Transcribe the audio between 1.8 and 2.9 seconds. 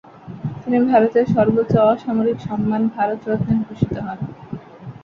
অসামরিক সম্মান